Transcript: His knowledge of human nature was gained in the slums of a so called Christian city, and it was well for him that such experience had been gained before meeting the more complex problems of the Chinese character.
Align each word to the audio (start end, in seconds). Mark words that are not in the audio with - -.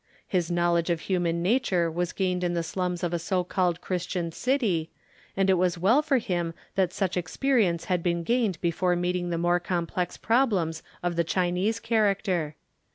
His 0.27 0.49
knowledge 0.49 0.89
of 0.89 1.01
human 1.01 1.43
nature 1.43 1.91
was 1.91 2.11
gained 2.11 2.43
in 2.43 2.55
the 2.55 2.63
slums 2.63 3.03
of 3.03 3.13
a 3.13 3.19
so 3.19 3.43
called 3.43 3.81
Christian 3.81 4.31
city, 4.31 4.89
and 5.37 5.47
it 5.47 5.59
was 5.59 5.77
well 5.77 6.01
for 6.01 6.17
him 6.17 6.55
that 6.73 6.91
such 6.91 7.15
experience 7.15 7.85
had 7.85 8.01
been 8.01 8.23
gained 8.23 8.59
before 8.61 8.95
meeting 8.95 9.29
the 9.29 9.37
more 9.37 9.59
complex 9.59 10.17
problems 10.17 10.81
of 11.03 11.17
the 11.17 11.23
Chinese 11.23 11.79
character. 11.79 12.55